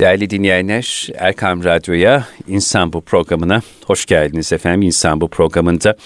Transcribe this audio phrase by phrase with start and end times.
[0.00, 4.82] Değerli dinleyenler, Erkam Radyo'ya İnsan Bu programına hoş geldiniz efendim.
[4.82, 5.96] İnsan Bu programında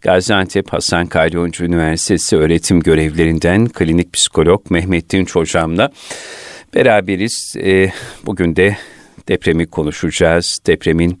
[0.00, 5.92] Gaziantep Hasan Kalyoncu Üniversitesi öğretim görevlerinden klinik psikolog Mehmet Dinç hocamla
[6.74, 7.54] beraberiz.
[7.58, 7.90] Ee,
[8.26, 8.76] bugün de
[9.28, 10.58] depremi konuşacağız.
[10.66, 11.20] Depremin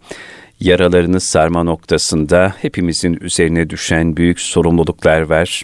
[0.60, 5.62] yaralarını sarma noktasında hepimizin üzerine düşen büyük sorumluluklar var.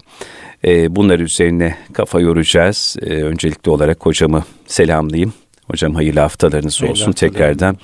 [0.65, 2.97] Ee, bunlar üzerine kafa yoracağız.
[3.03, 5.33] Ee, öncelikli olarak hocamı selamlayayım.
[5.71, 7.35] Hocam hayırlı haftalarınız hayırlı olsun haftalarım.
[7.35, 7.77] tekrardan.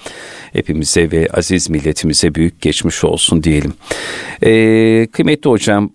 [0.53, 3.75] Hepimize ve aziz milletimize büyük geçmiş olsun diyelim.
[4.43, 5.91] Ee, kıymetli hocam,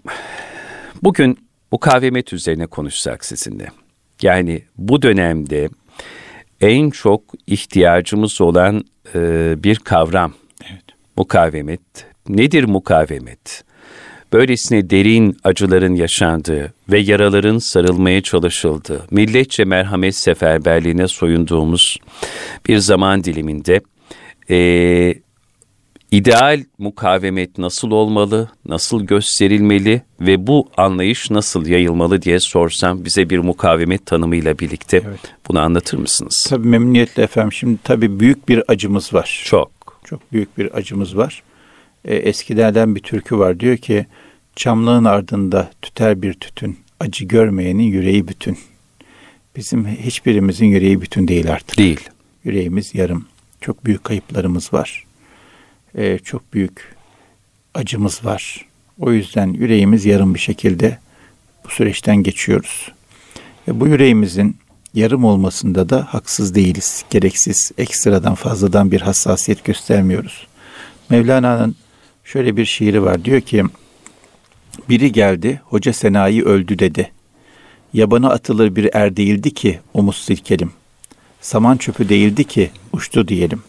[1.04, 1.38] bugün
[1.72, 3.68] mukavemet üzerine konuşsak sizinle.
[4.22, 5.70] Yani bu dönemde
[6.62, 8.86] en çok ihtiyacımız olan
[9.16, 9.20] e,
[9.64, 10.34] bir kavram.
[10.72, 10.84] Evet.
[11.18, 11.82] Mukavemet.
[12.30, 13.64] Nedir mukavemet?
[14.34, 21.98] Böylesine derin acıların yaşandığı ve yaraların sarılmaya çalışıldığı, milletçe merhamet seferberliğine soyunduğumuz
[22.68, 23.82] bir zaman diliminde
[24.50, 25.14] e,
[26.12, 33.40] ideal mukavemet nasıl olmalı, nasıl gösterilmeli ve bu anlayış nasıl yayılmalı diye sorsam bize bir
[33.40, 35.20] mukavemet tanımıyla birlikte evet.
[35.50, 36.48] bunu anlatır mısınız?
[36.50, 37.54] Tabii memnuniyetle efendim.
[37.54, 39.44] Şimdi tabii büyük bir acımız var.
[39.46, 39.72] Çok.
[40.06, 41.44] Çok büyük bir acımız var.
[42.06, 43.60] E, eskilerden bir türkü var.
[43.60, 44.06] Diyor ki
[44.56, 48.58] Çamlığın ardında tüter bir tütün, acı görmeyenin yüreği bütün.
[49.56, 51.78] Bizim hiçbirimizin yüreği bütün değil artık.
[51.78, 52.10] Değil.
[52.44, 53.26] Yüreğimiz yarım.
[53.62, 55.06] Çok büyük kayıplarımız var.
[55.96, 56.96] Ee, çok büyük
[57.74, 58.66] acımız var.
[59.00, 61.00] O yüzden yüreğimiz yarım bir şekilde
[61.66, 62.92] bu süreçten geçiyoruz.
[63.68, 64.58] Ve bu yüreğimizin
[64.94, 67.06] yarım olmasında da haksız değiliz.
[67.10, 70.48] Gereksiz, ekstradan, fazladan bir hassasiyet göstermiyoruz.
[71.10, 71.76] Mevlana'nın
[72.32, 73.26] şöyle bir şiiri var.
[73.26, 73.64] Diyor ki,
[74.90, 77.12] biri geldi, hoca Senayi öldü dedi.
[77.94, 80.72] Yabana atılır bir er değildi ki omuz silkelim.
[81.42, 83.64] Saman çöpü değildi ki uçtu diyelim.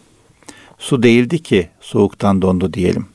[0.78, 3.06] Su değildi ki soğuktan dondu diyelim.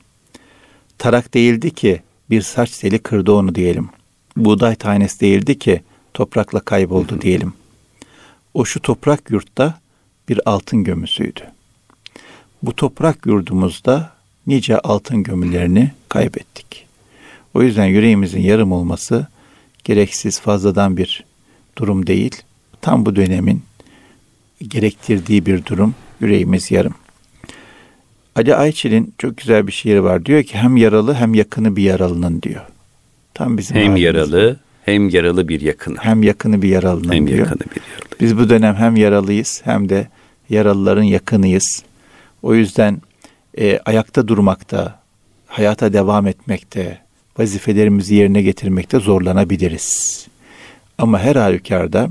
[0.98, 3.88] Tarak değildi ki bir saç seli kırdı onu diyelim.
[4.36, 5.82] Buğday tanesi değildi ki
[6.14, 7.52] toprakla kayboldu diyelim.
[8.54, 9.80] O şu toprak yurtta
[10.28, 11.40] bir altın gömüsüydü.
[12.62, 14.17] Bu toprak yurdumuzda
[14.48, 16.86] nice altın gömülerini kaybettik.
[17.54, 19.26] O yüzden yüreğimizin yarım olması
[19.84, 21.24] gereksiz fazladan bir
[21.78, 22.36] durum değil.
[22.80, 23.62] Tam bu dönemin
[24.68, 25.94] gerektirdiği bir durum.
[26.20, 26.94] Yüreğimiz yarım.
[28.36, 30.24] Ali Ayçil'in çok güzel bir şiiri var.
[30.24, 32.62] Diyor ki hem yaralı hem yakını bir yaralının diyor.
[33.34, 35.96] Tam bizim hem yaralı hem yaralı bir yakını.
[36.00, 37.38] Hem yakını bir yaralının hem diyor.
[37.38, 38.20] yakını bir yaralı.
[38.20, 40.08] Biz bu dönem hem yaralıyız hem de
[40.50, 41.82] yaralıların yakınıyız.
[42.42, 43.00] O yüzden
[43.58, 44.98] e, ayakta durmakta,
[45.46, 46.98] hayata devam etmekte,
[47.38, 50.26] vazifelerimizi yerine getirmekte zorlanabiliriz.
[50.98, 52.10] Ama her halükarda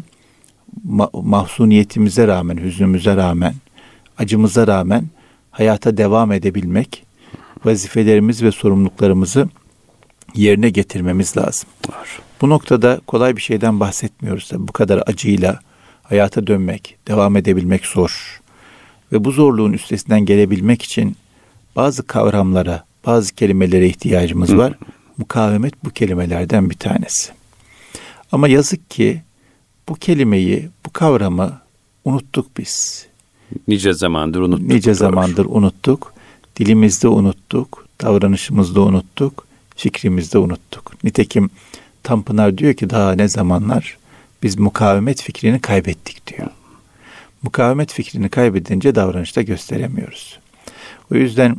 [0.90, 3.53] ma- mahzuniyetimize rağmen, hüznümüze rağmen,
[4.18, 5.06] acımıza rağmen
[5.52, 7.06] hayata devam edebilmek,
[7.66, 9.50] vazifelerimiz ve sorumluluklarımızı
[10.36, 11.69] yerine getirmemiz lazım.
[11.90, 12.19] Var.
[12.41, 14.47] Bu noktada kolay bir şeyden bahsetmiyoruz.
[14.50, 15.59] Tabii bu kadar acıyla
[16.03, 18.41] hayata dönmek, devam edebilmek zor.
[19.12, 21.16] Ve bu zorluğun üstesinden gelebilmek için
[21.78, 24.74] bazı kavramlara, bazı kelimelere ihtiyacımız var.
[25.18, 27.32] Mukavemet bu kelimelerden bir tanesi.
[28.32, 29.22] Ama yazık ki
[29.90, 31.62] bu kelimeyi, bu kavramı
[32.06, 33.06] unuttuk biz.
[33.68, 34.68] Nice zamandır unuttuk.
[34.68, 36.14] Nice zamandır unuttuk.
[36.60, 41.04] Dilimizde unuttuk, davranışımızda unuttuk, fikrimizde unuttuk.
[41.04, 41.50] Nitekim
[42.04, 43.98] Tanpınar diyor ki daha ne zamanlar
[44.44, 46.48] biz mukavemet fikrini kaybettik diyor.
[47.44, 50.40] Mukavemet fikrini kaybedince davranışta gösteremiyoruz.
[51.12, 51.58] O yüzden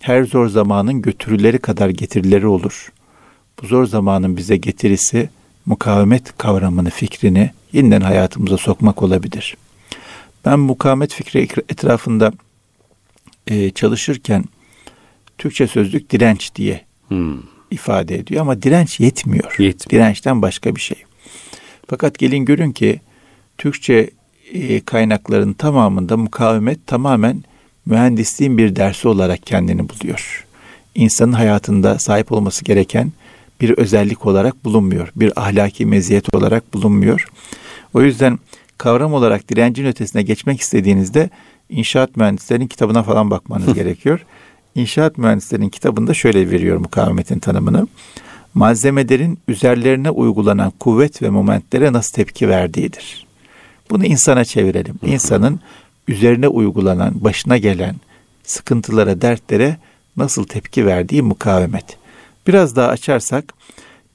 [0.00, 2.92] her zor zamanın götürüleri kadar getirileri olur.
[3.62, 5.30] Bu zor zamanın bize getirisi
[5.66, 9.56] mukavemet kavramını, fikrini yeniden hayatımıza sokmak olabilir.
[10.44, 12.32] Ben mukavemet fikri etrafında
[13.46, 14.44] e, çalışırken
[15.38, 17.42] Türkçe sözlük direnç diye hmm.
[17.70, 19.50] ifade ediyor ama direnç yetmiyor.
[19.58, 19.90] yetmiyor.
[19.90, 21.04] Dirençten başka bir şey.
[21.86, 23.00] Fakat gelin görün ki
[23.58, 24.10] Türkçe
[24.52, 27.44] e, kaynakların tamamında mukavemet tamamen
[27.86, 30.46] mühendisliğin bir dersi olarak kendini buluyor.
[30.94, 33.12] İnsanın hayatında sahip olması gereken
[33.60, 35.12] bir özellik olarak bulunmuyor.
[35.16, 37.28] Bir ahlaki meziyet olarak bulunmuyor.
[37.94, 38.38] O yüzden
[38.78, 41.30] kavram olarak direncin ötesine geçmek istediğinizde
[41.70, 44.26] inşaat mühendislerinin kitabına falan bakmanız gerekiyor.
[44.74, 47.86] İnşaat mühendislerinin kitabında şöyle veriyor mukavemetin tanımını.
[48.54, 53.26] Malzemelerin üzerlerine uygulanan kuvvet ve momentlere nasıl tepki verdiğidir.
[53.90, 54.94] Bunu insana çevirelim.
[55.06, 55.60] İnsanın
[56.08, 57.96] üzerine uygulanan, başına gelen
[58.42, 59.76] sıkıntılara, dertlere
[60.16, 61.96] nasıl tepki verdiği mukavemet.
[62.46, 63.54] Biraz daha açarsak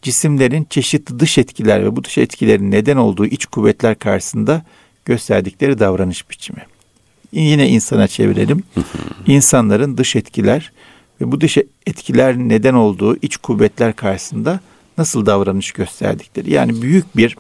[0.02, 4.66] cisimlerin çeşitli dış etkiler ve bu dış etkilerin neden olduğu iç kuvvetler karşısında
[5.06, 6.62] gösterdikleri davranış biçimi.
[7.32, 8.64] yine insana çevirelim.
[9.28, 10.72] İnsanların dış etkiler
[11.22, 14.60] ve bu dış etkiler neden olduğu iç kuvvetler karşısında
[14.98, 16.54] nasıl davranış gösterdikleri.
[16.54, 17.38] Yani büyük bir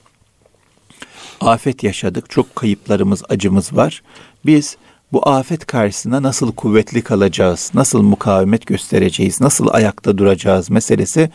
[1.42, 2.30] afet yaşadık.
[2.30, 4.04] Çok kayıplarımız, acımız var.
[4.46, 4.78] Biz
[5.12, 11.30] bu afet karşısında nasıl kuvvetli kalacağız, nasıl mukavemet göstereceğiz, nasıl ayakta duracağız meselesi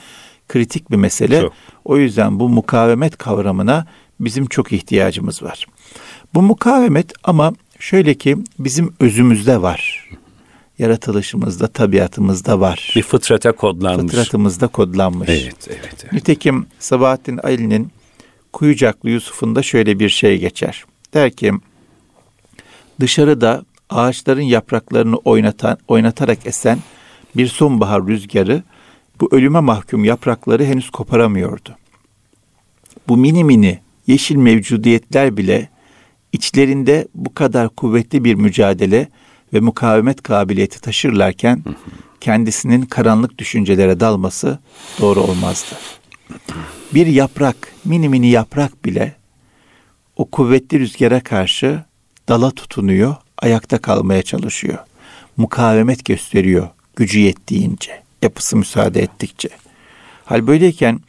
[0.49, 1.41] kritik bir mesele.
[1.41, 1.53] Çok.
[1.85, 3.87] O yüzden bu mukavemet kavramına
[4.21, 5.67] bizim çok ihtiyacımız var.
[6.35, 10.11] Bu mukavemet ama şöyle ki bizim özümüzde var.
[10.79, 12.93] Yaratılışımızda, tabiatımızda var.
[12.97, 14.13] Bir fıtrata kodlanmış.
[14.13, 15.29] Fıtratımızda kodlanmış.
[15.29, 15.95] Evet, evet.
[16.03, 16.13] evet.
[16.13, 17.91] Nitekim Sabahattin Ali'nin
[18.57, 20.85] Kuyucaklı Yusuf'unda şöyle bir şey geçer.
[21.15, 21.53] Der ki
[23.01, 26.79] dışarıda ağaçların yapraklarını oynatan, oynatarak esen
[27.37, 28.63] bir sonbahar rüzgarı
[29.21, 31.77] bu ölüme mahkum yaprakları henüz koparamıyordu.
[33.09, 35.69] Bu mini mini yeşil mevcudiyetler bile
[36.33, 39.09] içlerinde bu kadar kuvvetli bir mücadele
[39.53, 41.65] ve mukavemet kabiliyeti taşırlarken
[42.21, 44.59] kendisinin karanlık düşüncelere dalması
[45.01, 45.77] doğru olmazdı.
[46.95, 49.17] Bir yaprak, mini mini yaprak bile
[50.17, 51.85] o kuvvetli rüzgara karşı
[52.29, 54.79] dala tutunuyor, ayakta kalmaya çalışıyor.
[55.37, 59.49] Mukavemet gösteriyor gücü yettiğince, yapısı müsaade ettikçe.
[60.25, 61.01] Hal böyleyken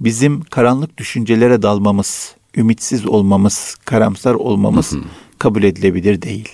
[0.00, 4.94] bizim karanlık düşüncelere dalmamız, ümitsiz olmamız, karamsar olmamız
[5.38, 6.48] kabul edilebilir değil.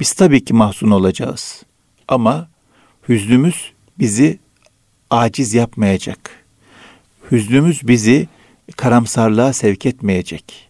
[0.00, 1.62] Biz tabii ki mahzun olacağız.
[2.08, 2.48] Ama
[3.08, 4.38] hüznümüz bizi
[5.10, 6.37] aciz yapmayacak.
[7.32, 8.28] Hüznümüz bizi
[8.76, 10.68] karamsarlığa sevk etmeyecek.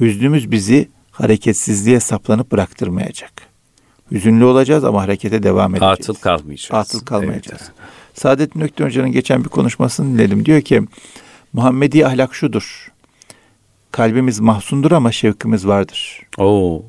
[0.00, 3.32] Hüznümüz bizi hareketsizliğe saplanıp bıraktırmayacak.
[4.12, 5.98] Hüzünlü olacağız ama harekete devam edeceğiz.
[6.00, 6.74] Atıl kalmayacağız.
[6.74, 7.62] Atıl kalmayacağız.
[7.62, 7.72] Evet.
[8.14, 10.44] Saadettin Ökten Hoca'nın geçen bir konuşmasını dinledim.
[10.44, 10.82] Diyor ki
[11.52, 12.92] Muhammedi ahlak şudur.
[13.92, 16.22] Kalbimiz mahsundur ama şevkimiz vardır.
[16.38, 16.82] Oo.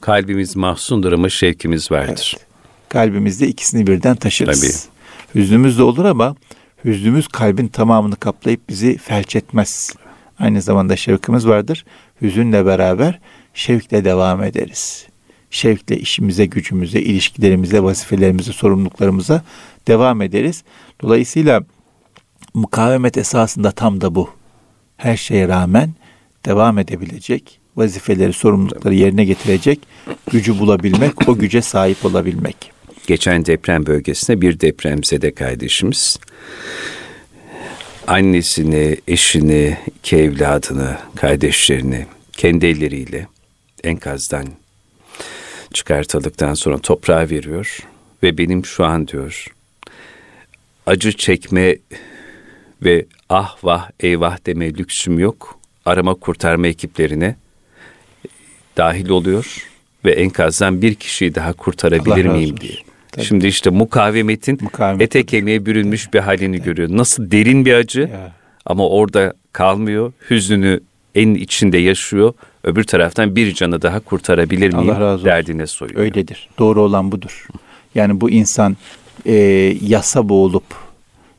[0.00, 2.34] Kalbimiz mahsundur ama şevkimiz vardır.
[2.38, 2.46] Evet.
[2.88, 4.60] Kalbimizde ikisini birden taşırız.
[4.60, 5.42] Tabii.
[5.42, 6.36] Hüznümüz de olur ama
[6.84, 9.94] hüznümüz kalbin tamamını kaplayıp bizi felç etmez.
[10.38, 11.84] Aynı zamanda şevkimiz vardır.
[12.22, 13.20] Hüzünle beraber
[13.54, 15.06] şevkle devam ederiz.
[15.50, 19.42] Şevkle işimize, gücümüze, ilişkilerimize, vazifelerimize, sorumluluklarımıza
[19.88, 20.64] devam ederiz.
[21.02, 21.64] Dolayısıyla
[22.54, 24.30] mukavemet esasında tam da bu.
[24.96, 25.90] Her şeye rağmen
[26.46, 29.80] devam edebilecek, vazifeleri, sorumlulukları yerine getirecek
[30.30, 32.72] gücü bulabilmek, o güce sahip olabilmek.
[33.06, 36.18] Geçen deprem bölgesinde bir depremzede kardeşimiz
[38.06, 43.26] annesini, eşini, iki evladını, kardeşlerini kendi elleriyle
[43.84, 44.46] enkazdan
[45.72, 47.78] çıkartıldıktan sonra toprağa veriyor
[48.22, 49.46] ve benim şu an diyor
[50.86, 51.76] acı çekme
[52.82, 55.58] ve ah vah eyvah deme lüksüm yok.
[55.84, 57.36] Arama kurtarma ekiplerine
[58.76, 59.68] dahil oluyor
[60.04, 62.91] ve enkazdan bir kişiyi daha kurtarabilir miyim diye.
[63.12, 63.24] Tabii.
[63.24, 66.66] Şimdi işte mukavemetin Mukavemet ete kemiğe bürünmüş bir halini Tabii.
[66.66, 66.88] görüyor.
[66.92, 68.32] Nasıl derin bir acı ya.
[68.66, 70.12] ama orada kalmıyor.
[70.30, 70.80] Hüznünü
[71.14, 72.34] en içinde yaşıyor.
[72.64, 75.24] Öbür taraftan bir canı daha kurtarabilir miyim Allah razı olsun.
[75.24, 76.00] derdine soyuyor.
[76.00, 76.48] Öyledir.
[76.58, 77.46] Doğru olan budur.
[77.94, 78.76] Yani bu insan
[79.26, 79.34] e,
[79.82, 80.64] yasa boğulup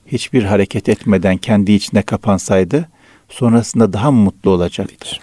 [0.08, 2.90] hiçbir hareket etmeden kendi içine kapansaydı
[3.30, 5.22] sonrasında daha mı mutlu olacaktır?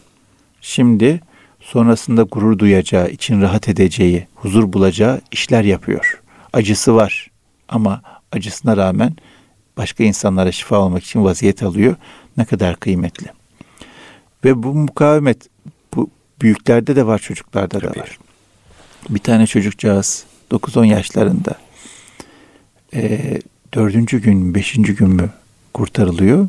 [0.60, 1.20] Şimdi
[1.60, 6.20] sonrasında gurur duyacağı, için rahat edeceği, huzur bulacağı işler yapıyor.
[6.52, 7.30] Acısı var
[7.68, 8.02] ama
[8.32, 9.16] acısına rağmen
[9.76, 11.96] başka insanlara şifa olmak için vaziyet alıyor.
[12.36, 13.26] Ne kadar kıymetli.
[14.44, 15.48] Ve bu mukavemet
[15.94, 16.10] bu
[16.42, 17.94] büyüklerde de var, çocuklarda Tabii.
[17.94, 18.18] da var.
[19.08, 21.54] Bir tane çocukcağız 9-10 yaşlarında
[22.94, 23.38] e,
[23.74, 25.30] dördüncü gün, beşinci gün mü
[25.74, 26.48] kurtarılıyor.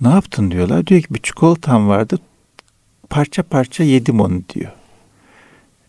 [0.00, 0.86] Ne yaptın diyorlar.
[0.86, 2.18] Diyor ki bir çikolatam vardı.
[3.10, 4.72] Parça parça yedim onu diyor.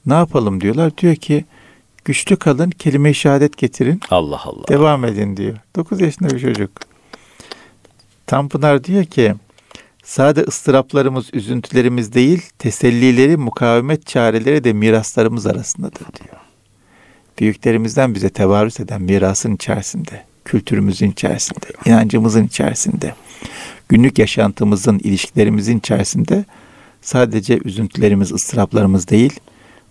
[0.05, 0.98] Ne yapalım diyorlar.
[0.98, 1.46] Diyor ki
[2.05, 4.00] güçlü kalın kelime-i şehadet getirin.
[4.10, 4.67] Allah Allah.
[4.67, 5.58] Devam edin diyor.
[5.75, 6.72] Dokuz yaşında bir çocuk.
[8.27, 9.36] Tanpınar diyor ki
[10.03, 16.41] sade ıstıraplarımız, üzüntülerimiz değil, tesellileri, mukavemet çareleri de miraslarımız arasındadır diyor
[17.41, 23.15] büyüklerimizden bize tevarüs eden mirasın içerisinde, kültürümüzün içerisinde, inancımızın içerisinde,
[23.89, 26.46] günlük yaşantımızın, ilişkilerimizin içerisinde
[27.01, 29.39] sadece üzüntülerimiz, ıstıraplarımız değil,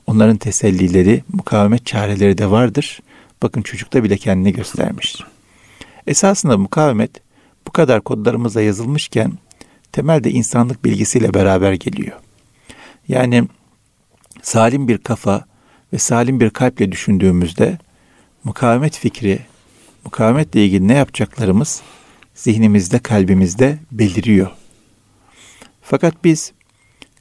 [0.07, 3.00] onların tesellileri, mukavemet çareleri de vardır.
[3.42, 5.16] Bakın çocukta bile kendini göstermiş.
[6.07, 7.11] Esasında mukavemet
[7.66, 9.33] bu kadar kodlarımıza yazılmışken
[9.92, 12.16] temelde insanlık bilgisiyle beraber geliyor.
[13.09, 13.49] Yani
[14.42, 15.45] salim bir kafa,
[15.92, 17.78] ve salim bir kalple düşündüğümüzde
[18.45, 19.38] mukavemet fikri,
[20.04, 21.83] mukavemetle ilgili ne yapacaklarımız
[22.35, 24.50] zihnimizde, kalbimizde beliriyor.
[25.83, 26.52] Fakat biz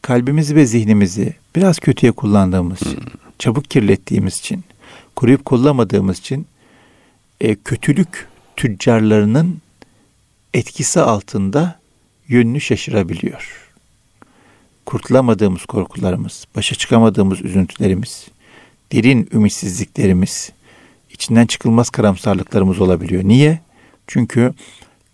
[0.01, 2.99] kalbimizi ve zihnimizi biraz kötüye kullandığımız için,
[3.39, 4.63] çabuk kirlettiğimiz için,
[5.15, 6.47] koruyup kollamadığımız için
[7.41, 9.61] e, kötülük tüccarlarının
[10.53, 11.79] etkisi altında
[12.27, 13.69] yönünü şaşırabiliyor.
[14.85, 18.27] Kurtulamadığımız korkularımız, başa çıkamadığımız üzüntülerimiz,
[18.91, 20.51] derin ümitsizliklerimiz,
[21.09, 23.23] içinden çıkılmaz karamsarlıklarımız olabiliyor.
[23.23, 23.59] Niye?
[24.07, 24.53] Çünkü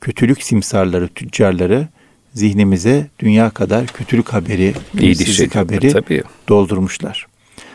[0.01, 1.87] kötülük simsarları, tüccarları
[2.35, 6.23] zihnimize dünya kadar kötülük haberi, ümitsizlik haberi tabii.
[6.49, 7.27] doldurmuşlar.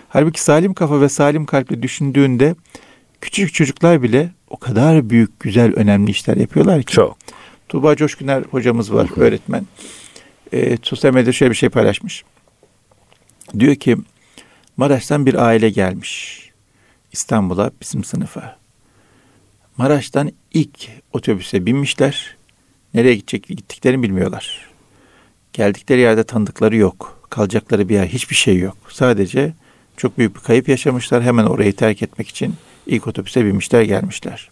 [0.08, 2.54] Halbuki salim kafa ve salim kalple düşündüğünde
[3.20, 6.92] küçük çocuklar bile o kadar büyük, güzel, önemli işler yapıyorlar ki.
[6.94, 7.16] Çok.
[7.68, 9.20] Tuğba Coşkuner hocamız var, Hı-hı.
[9.20, 9.66] öğretmen.
[10.52, 12.24] E, sosyal medyada şöyle bir şey paylaşmış.
[13.58, 13.96] Diyor ki
[14.76, 16.40] Maraş'tan bir aile gelmiş
[17.12, 18.58] İstanbul'a bizim sınıfa.
[19.76, 22.36] Maraş'tan ilk otobüse binmişler.
[22.94, 24.70] Nereye gidecek gittiklerini bilmiyorlar.
[25.52, 27.26] Geldikleri yerde tanıdıkları yok.
[27.30, 28.76] Kalacakları bir yer hiçbir şey yok.
[28.88, 29.52] Sadece
[29.96, 31.22] çok büyük bir kayıp yaşamışlar.
[31.22, 32.54] Hemen orayı terk etmek için
[32.86, 34.50] ilk otobüse binmişler gelmişler.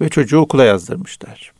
[0.00, 1.52] Ve çocuğu okula yazdırmışlar.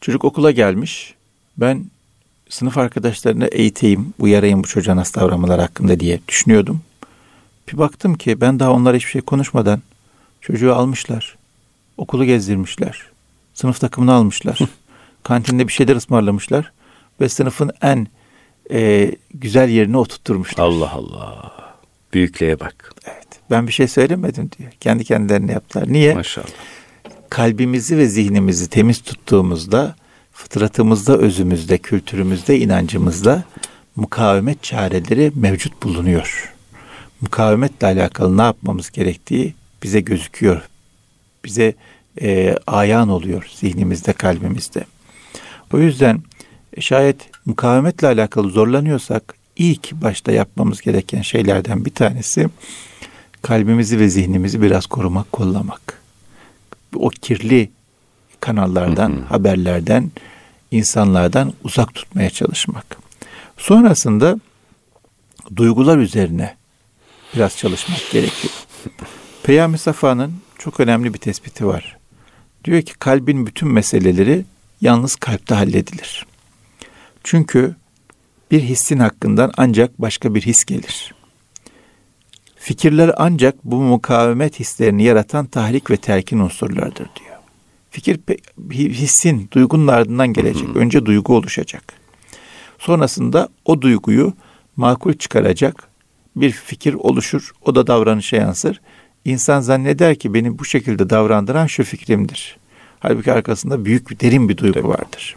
[0.00, 1.14] Çocuk okula gelmiş.
[1.56, 1.84] Ben
[2.48, 6.82] sınıf arkadaşlarına eğiteyim, uyarayım bu çocuğa nasıl davranmalar hakkında diye düşünüyordum.
[7.72, 9.82] Bir baktım ki ben daha onlara hiçbir şey konuşmadan
[10.40, 11.36] çocuğu almışlar.
[11.96, 13.06] Okulu gezdirmişler.
[13.54, 14.58] Sınıf takımını almışlar.
[15.22, 16.72] Kantinde bir şeyler ısmarlamışlar.
[17.20, 18.06] Ve sınıfın en
[18.70, 20.64] e, güzel yerine oturtturmuşlar.
[20.64, 21.52] Allah Allah.
[22.12, 22.92] Büyüklüğe bak.
[23.04, 23.26] Evet.
[23.50, 24.72] Ben bir şey söylemedim diyor.
[24.80, 25.92] Kendi kendilerine yaptılar.
[25.92, 26.14] Niye?
[26.14, 26.46] Maşallah.
[27.30, 29.96] Kalbimizi ve zihnimizi temiz tuttuğumuzda,
[30.32, 33.44] fıtratımızda, özümüzde, kültürümüzde, inancımızda
[33.96, 36.52] mukavemet çareleri mevcut bulunuyor.
[37.20, 40.68] Mukavemetle alakalı ne yapmamız gerektiği bize gözüküyor.
[41.44, 41.74] Bize
[42.20, 44.84] e, ayan oluyor zihnimizde, kalbimizde.
[45.72, 46.22] O yüzden
[46.80, 52.48] şayet mukavemetle alakalı zorlanıyorsak ilk başta yapmamız gereken şeylerden bir tanesi
[53.42, 56.02] kalbimizi ve zihnimizi biraz korumak, kollamak.
[56.96, 57.70] O kirli
[58.40, 59.24] kanallardan, hı hı.
[59.24, 60.10] haberlerden,
[60.70, 62.96] insanlardan uzak tutmaya çalışmak.
[63.56, 64.36] Sonrasında
[65.56, 66.56] duygular üzerine
[67.34, 68.54] biraz çalışmak gerekiyor.
[69.42, 70.34] Peyami Safa'nın
[70.64, 71.96] çok önemli bir tespiti var.
[72.64, 74.44] Diyor ki kalbin bütün meseleleri
[74.80, 76.26] yalnız kalpte halledilir.
[77.24, 77.76] Çünkü
[78.50, 81.14] bir hissin hakkından ancak başka bir his gelir.
[82.56, 87.36] Fikirler ancak bu mukavemet hislerini yaratan tahrik ve terkin unsurlardır diyor.
[87.90, 88.20] Fikir
[88.74, 90.76] hissin, duygunun ardından gelecek.
[90.76, 91.82] Önce duygu oluşacak.
[92.78, 94.32] Sonrasında o duyguyu
[94.76, 95.88] makul çıkaracak
[96.36, 97.52] bir fikir oluşur.
[97.64, 98.80] O da davranışa yansır.
[99.24, 102.56] İnsan zanneder ki beni bu şekilde davrandıran şu fikrimdir.
[103.00, 105.36] Halbuki arkasında büyük bir derin bir duygu vardır.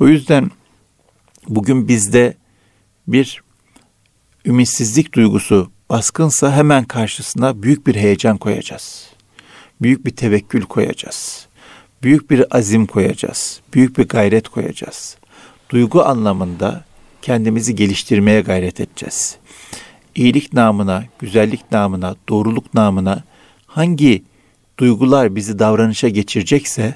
[0.00, 0.50] O yüzden
[1.48, 2.36] bugün bizde
[3.08, 3.42] bir
[4.46, 9.10] ümitsizlik duygusu baskınsa hemen karşısına büyük bir heyecan koyacağız.
[9.82, 11.46] Büyük bir tevekkül koyacağız.
[12.02, 13.60] Büyük bir azim koyacağız.
[13.74, 15.16] Büyük bir gayret koyacağız.
[15.70, 16.84] Duygu anlamında
[17.22, 19.36] kendimizi geliştirmeye gayret edeceğiz.
[20.14, 23.22] İyilik namına, güzellik namına, doğruluk namına
[23.66, 24.22] hangi
[24.78, 26.94] duygular bizi davranışa geçirecekse,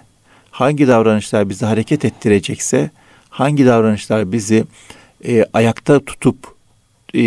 [0.51, 2.91] hangi davranışlar bizi hareket ettirecekse,
[3.31, 4.65] hangi davranışlar bizi
[5.25, 6.37] e, ayakta tutup
[7.15, 7.23] e,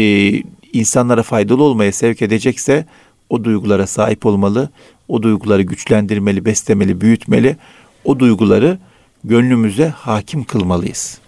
[0.73, 2.85] insanlara faydalı olmaya sevk edecekse
[3.29, 4.69] o duygulara sahip olmalı,
[5.07, 7.57] o duyguları güçlendirmeli, beslemeli, büyütmeli,
[8.03, 8.79] o duyguları
[9.23, 11.19] gönlümüze hakim kılmalıyız.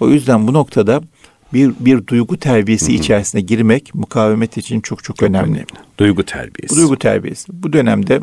[0.00, 1.02] O yüzden bu noktada
[1.52, 2.96] bir bir duygu terbiyesi Hı-hı.
[2.96, 5.64] içerisine girmek mukavemet için çok çok, önemli.
[5.98, 6.74] Duygu terbiyesi.
[6.74, 7.46] Bu duygu terbiyesi.
[7.52, 8.20] Bu dönemde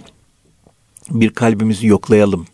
[1.11, 2.45] bir kalbimizi yoklayalım.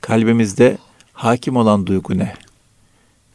[0.00, 0.78] Kalbimizde
[1.12, 2.34] hakim olan duygu ne?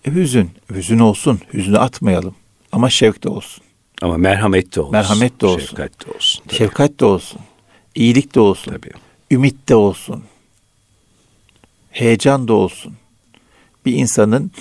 [0.06, 0.50] E, hüzün.
[0.74, 1.40] Hüzün olsun.
[1.54, 2.36] Hüznü atmayalım.
[2.72, 3.64] Ama şevk de olsun.
[4.02, 4.92] Ama merhamet de olsun.
[4.92, 5.68] Merhamet de olsun.
[5.68, 6.44] Şefkat de olsun.
[6.48, 6.58] Tabii.
[6.58, 7.40] Şefkat de olsun.
[7.96, 8.72] İyilik de olsun.
[8.72, 8.92] Tabii.
[9.32, 10.24] Ümit de olsun.
[11.92, 12.94] Heyecan da olsun.
[13.86, 14.52] Bir insanın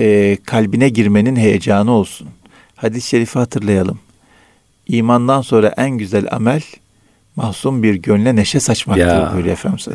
[0.00, 2.28] e, kalbine girmenin heyecanı olsun.
[2.76, 3.98] Hadis-i şerifi hatırlayalım.
[4.86, 6.62] İmandan sonra en güzel amel
[7.36, 9.88] mahzun bir gönle neşe saçmaktır ya, buyuruyor Efendimiz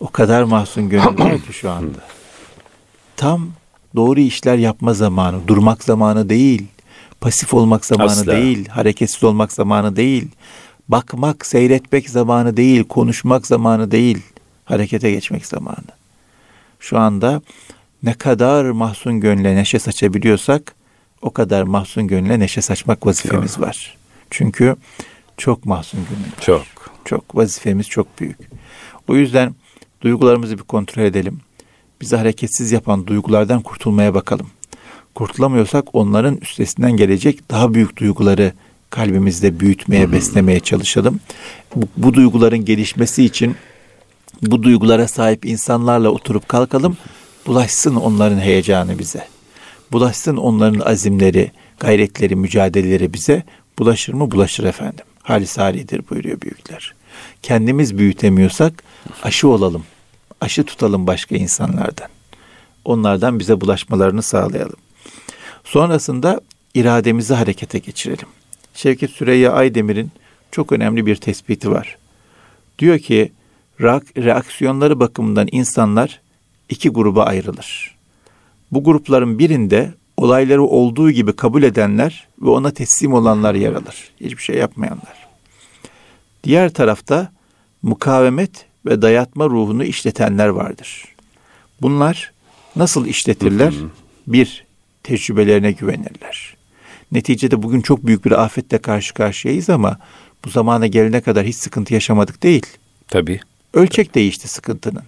[0.00, 1.98] O kadar mahzun gönül var ki şu anda.
[3.16, 3.50] Tam
[3.96, 6.66] doğru işler yapma zamanı, durmak zamanı değil,
[7.20, 8.32] pasif olmak zamanı Asla.
[8.32, 10.28] değil, hareketsiz olmak zamanı değil,
[10.88, 14.18] bakmak, seyretmek zamanı değil, konuşmak zamanı değil,
[14.64, 15.90] harekete geçmek zamanı.
[16.80, 17.42] Şu anda
[18.02, 20.74] ne kadar mahzun gönle neşe saçabiliyorsak
[21.22, 23.96] o kadar mahzun gönle neşe saçmak vazifemiz var.
[24.30, 24.76] Çünkü
[25.36, 26.40] çok mahzun gönül var.
[26.40, 26.62] Çok.
[27.04, 28.38] Çok vazifemiz çok büyük.
[29.08, 29.54] O yüzden
[30.00, 31.40] duygularımızı bir kontrol edelim.
[32.00, 34.50] Bizi hareketsiz yapan duygulardan kurtulmaya bakalım.
[35.14, 38.52] kurtulamıyorsak onların üstesinden gelecek daha büyük duyguları
[38.90, 41.20] kalbimizde büyütmeye, beslemeye çalışalım.
[41.74, 43.56] Bu, bu duyguların gelişmesi için
[44.42, 46.96] bu duygulara sahip insanlarla oturup kalkalım.
[47.46, 49.28] Bulaşsın onların heyecanı bize.
[49.92, 53.42] Bulaşsın onların azimleri, gayretleri, mücadeleleri bize.
[53.78, 54.30] Bulaşır mı?
[54.30, 55.04] Bulaşır efendim.
[55.22, 56.94] Halis halidir buyuruyor büyükler.
[57.42, 58.82] Kendimiz büyütemiyorsak
[59.22, 59.84] aşı olalım.
[60.40, 62.08] Aşı tutalım başka insanlardan.
[62.84, 64.76] Onlardan bize bulaşmalarını sağlayalım.
[65.64, 66.40] Sonrasında
[66.74, 68.28] irademizi harekete geçirelim.
[68.74, 70.10] Şevket Süreyya Aydemir'in
[70.50, 71.96] çok önemli bir tespiti var.
[72.78, 73.32] Diyor ki
[74.16, 76.20] reaksiyonları bakımından insanlar
[76.70, 77.96] iki gruba ayrılır.
[78.72, 84.10] Bu grupların birinde olayları olduğu gibi kabul edenler ve ona teslim olanlar yer alır.
[84.20, 85.28] Hiçbir şey yapmayanlar.
[86.44, 87.32] Diğer tarafta
[87.82, 91.04] mukavemet ve dayatma ruhunu işletenler vardır.
[91.82, 92.32] Bunlar
[92.76, 93.74] nasıl işletirler?
[94.26, 94.64] Bir,
[95.02, 96.56] tecrübelerine güvenirler.
[97.12, 99.98] Neticede bugün çok büyük bir afetle karşı karşıyayız ama
[100.44, 102.66] bu zamana gelene kadar hiç sıkıntı yaşamadık değil.
[103.08, 103.40] Tabii.
[103.74, 105.02] Ölçek değişti sıkıntının.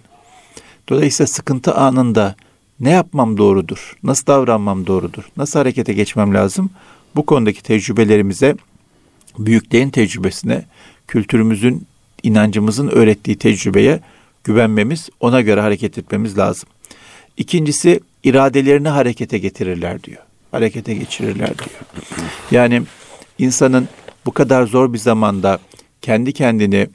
[0.89, 2.35] Dolayısıyla sıkıntı anında
[2.79, 3.95] ne yapmam doğrudur?
[4.03, 5.23] Nasıl davranmam doğrudur?
[5.37, 6.69] Nasıl harekete geçmem lazım?
[7.15, 8.55] Bu konudaki tecrübelerimize,
[9.39, 10.65] büyüklerin tecrübesine,
[11.07, 11.87] kültürümüzün,
[12.23, 13.99] inancımızın öğrettiği tecrübeye
[14.43, 16.69] güvenmemiz, ona göre hareket etmemiz lazım.
[17.37, 20.21] İkincisi iradelerini harekete getirirler diyor.
[20.51, 21.79] Harekete geçirirler diyor.
[22.51, 22.81] Yani
[23.39, 23.87] insanın
[24.25, 25.59] bu kadar zor bir zamanda
[26.01, 26.87] kendi kendini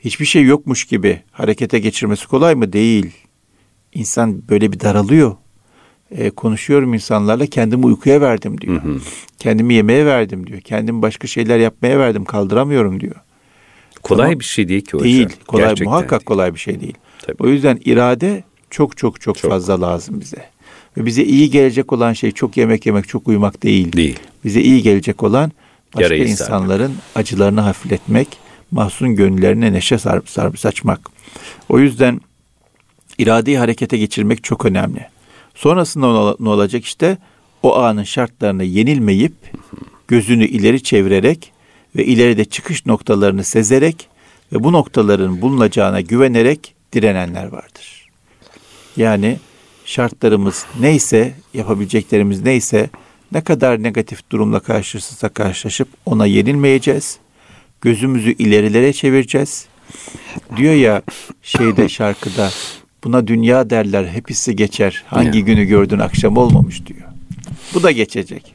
[0.00, 2.72] hiçbir şey yokmuş gibi harekete geçirmesi kolay mı?
[2.72, 3.27] Değil.
[3.92, 5.36] İnsan böyle bir daralıyor.
[6.10, 8.82] E, konuşuyorum insanlarla kendimi uykuya verdim diyor.
[8.84, 9.00] Hı hı.
[9.38, 10.60] Kendimi yemeğe verdim diyor.
[10.60, 13.14] Kendimi başka şeyler yapmaya verdim kaldıramıyorum diyor.
[14.02, 14.40] Kolay tamam.
[14.40, 15.04] bir şey değil ki hocam.
[15.04, 15.28] Değil.
[15.46, 16.24] Kolay Gerçekten muhakkak değil.
[16.24, 16.94] kolay bir şey değil.
[17.22, 17.36] Tabii.
[17.42, 20.44] O yüzden irade çok çok çok, çok fazla lazım bize.
[20.96, 23.92] Ve bize iyi gelecek olan şey çok yemek yemek, çok uyumak değil.
[23.92, 24.18] Değil.
[24.44, 25.52] Bize iyi gelecek olan
[25.94, 27.02] başka Yarayı insanların sarmak.
[27.14, 28.28] acılarını hafifletmek,
[28.70, 31.00] mahzun gönüllerine neşe sarıp sarıp saçmak.
[31.68, 32.20] O yüzden
[33.18, 35.06] iradeyi harekete geçirmek çok önemli.
[35.54, 37.18] Sonrasında ne olacak işte?
[37.62, 39.32] O anın şartlarına yenilmeyip
[40.08, 41.52] gözünü ileri çevirerek
[41.96, 44.08] ve ileride çıkış noktalarını sezerek
[44.52, 48.08] ve bu noktaların bulunacağına güvenerek direnenler vardır.
[48.96, 49.38] Yani
[49.84, 52.90] şartlarımız neyse, yapabileceklerimiz neyse,
[53.32, 57.18] ne kadar negatif durumla karşılaşırsa karşılaşıp ona yenilmeyeceğiz.
[57.80, 59.66] Gözümüzü ilerilere çevireceğiz.
[60.56, 61.02] Diyor ya
[61.42, 62.50] şeyde şarkıda
[63.04, 65.04] buna dünya derler hepsi geçer.
[65.06, 67.08] Hangi günü gördün akşam olmamış diyor.
[67.74, 68.54] Bu da geçecek.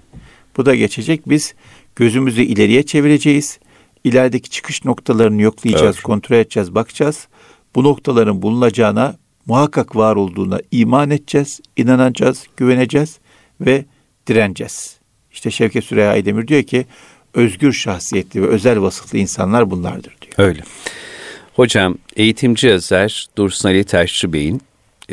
[0.58, 1.30] Bu da geçecek.
[1.30, 1.54] Biz
[1.96, 3.60] gözümüzü ileriye çevireceğiz.
[4.04, 6.04] İlerideki çıkış noktalarını yoklayacağız, evet.
[6.04, 7.28] kontrol edeceğiz, bakacağız.
[7.76, 13.20] Bu noktaların bulunacağına muhakkak var olduğuna iman edeceğiz, inanacağız, güveneceğiz
[13.62, 13.86] ve
[14.28, 14.98] direneceğiz.
[15.32, 16.86] İşte Şevket Süreyya Aydemir diyor ki
[17.34, 20.34] özgür şahsiyetli ve özel vasıflı insanlar bunlardır diyor.
[20.38, 20.62] Öyle.
[21.54, 24.62] Hocam eğitimci yazar Dursun Ali Taşçı Bey'in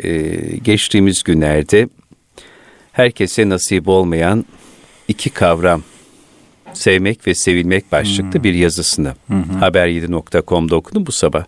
[0.03, 1.89] e, geçtiğimiz günlerde
[2.91, 4.45] herkese nasip olmayan
[5.07, 5.83] iki kavram
[6.73, 8.43] sevmek ve sevilmek başlıklı hmm.
[8.43, 9.43] bir yazısını hmm.
[9.43, 11.45] haber7.com'da okudum bu sabah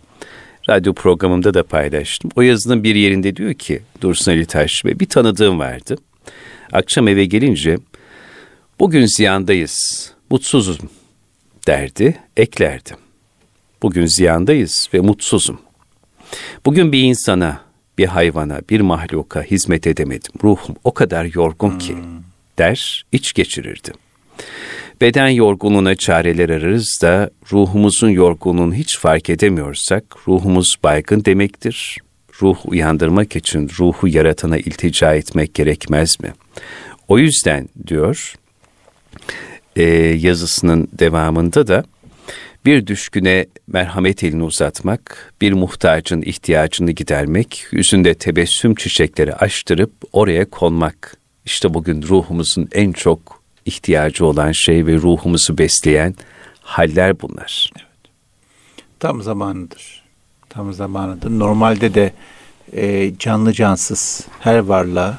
[0.70, 2.30] radyo programımda da paylaştım.
[2.36, 5.96] O yazının bir yerinde diyor ki Dursun Ali Taş Bey bir tanıdığım vardı.
[6.72, 7.78] Akşam eve gelince
[8.80, 10.90] bugün ziyandayız, mutsuzum
[11.66, 13.03] derdi, eklerdi.
[13.84, 15.58] Bugün ziyandayız ve mutsuzum.
[16.66, 17.60] Bugün bir insana,
[17.98, 20.32] bir hayvana, bir mahluka hizmet edemedim.
[20.44, 21.96] Ruhum o kadar yorgun ki
[22.58, 23.92] der, iç geçirirdi.
[25.00, 31.98] Beden yorgunluğuna çareler ararız da ruhumuzun yorgunluğunu hiç fark edemiyorsak ruhumuz baygın demektir.
[32.42, 36.32] Ruh uyandırmak için ruhu yaratana iltica etmek gerekmez mi?
[37.08, 38.34] O yüzden diyor
[39.76, 41.84] e, yazısının devamında da
[42.64, 51.16] bir düşküne merhamet elini uzatmak, bir muhtacın ihtiyacını gidermek, yüzünde tebessüm çiçekleri açtırıp oraya konmak.
[51.44, 56.14] İşte bugün ruhumuzun en çok ihtiyacı olan şey ve ruhumuzu besleyen
[56.60, 57.72] haller bunlar.
[57.76, 57.86] Evet.
[59.00, 60.04] Tam zamanıdır.
[60.48, 61.30] Tam zamanıdır.
[61.30, 62.12] Normalde de
[62.72, 65.18] e, canlı cansız her varlığa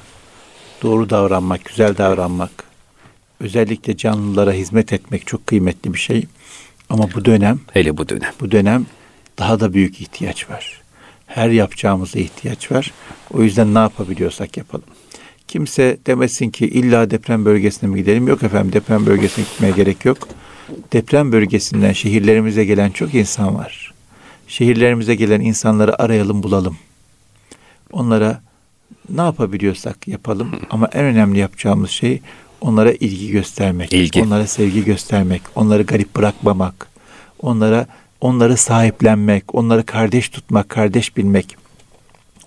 [0.83, 2.51] doğru davranmak, güzel davranmak,
[3.39, 6.25] özellikle canlılara hizmet etmek çok kıymetli bir şey.
[6.89, 8.85] Ama bu dönem, hele bu dönem, bu dönem
[9.39, 10.81] daha da büyük ihtiyaç var.
[11.27, 12.91] Her yapacağımıza ihtiyaç var.
[13.33, 14.85] O yüzden ne yapabiliyorsak yapalım.
[15.47, 18.27] Kimse demesin ki illa deprem bölgesine mi gidelim?
[18.27, 20.27] Yok efendim deprem bölgesine gitmeye gerek yok.
[20.93, 23.93] Deprem bölgesinden şehirlerimize gelen çok insan var.
[24.47, 26.77] Şehirlerimize gelen insanları arayalım bulalım.
[27.91, 28.41] Onlara
[29.09, 32.21] ne yapabiliyorsak yapalım ama en önemli yapacağımız şey
[32.61, 34.21] onlara ilgi göstermek, İlgi.
[34.21, 36.87] onlara sevgi göstermek, onları garip bırakmamak,
[37.41, 37.87] onlara
[38.21, 41.57] onları sahiplenmek, onları kardeş tutmak, kardeş bilmek.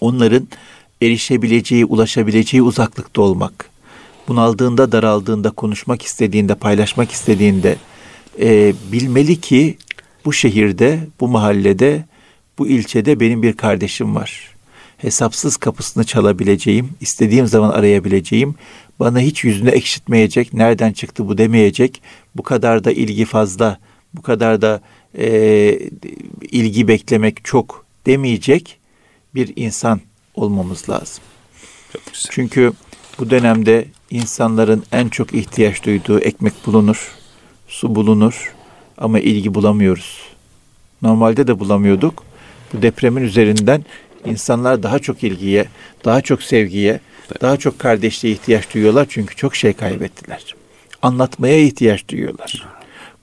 [0.00, 0.48] Onların
[1.02, 3.70] erişebileceği, ulaşabileceği uzaklıkta olmak.
[4.28, 7.76] Bunaldığında, daraldığında, konuşmak istediğinde, paylaşmak istediğinde
[8.40, 9.78] e, bilmeli ki
[10.24, 12.04] bu şehirde, bu mahallede,
[12.58, 14.54] bu ilçede benim bir kardeşim var.
[14.98, 18.54] Hesapsız kapısını çalabileceğim, istediğim zaman arayabileceğim,
[19.00, 22.02] bana hiç yüzünü ekşitmeyecek, nereden çıktı bu demeyecek,
[22.34, 23.78] bu kadar da ilgi fazla,
[24.14, 24.80] bu kadar da
[25.18, 25.28] e,
[26.50, 28.78] ilgi beklemek çok demeyecek
[29.34, 30.00] bir insan
[30.34, 31.24] olmamız lazım.
[31.92, 32.30] Çok güzel.
[32.30, 32.72] Çünkü
[33.18, 37.12] bu dönemde insanların en çok ihtiyaç duyduğu ekmek bulunur,
[37.68, 38.54] su bulunur
[38.98, 40.22] ama ilgi bulamıyoruz.
[41.02, 42.24] Normalde de bulamıyorduk.
[42.72, 43.84] Bu depremin üzerinden
[44.24, 45.64] insanlar daha çok ilgiye,
[46.04, 47.00] daha çok sevgiye,
[47.40, 50.54] daha çok kardeşliğe ihtiyaç duyuyorlar çünkü çok şey kaybettiler.
[51.02, 52.66] Anlatmaya ihtiyaç duyuyorlar.